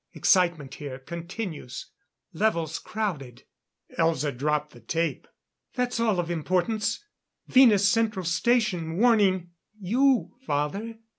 [0.15, 1.91] Excitement here continues.
[2.33, 3.43] Levels crowded"_
[3.99, 5.27] Elza dropped the tape.
[5.75, 7.05] "That's all of importance.
[7.45, 10.95] Venus Central Station warning you, father."